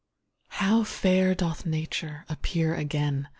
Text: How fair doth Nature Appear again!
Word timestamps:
How 0.47 0.83
fair 0.83 1.35
doth 1.35 1.63
Nature 1.63 2.25
Appear 2.27 2.73
again! 2.73 3.29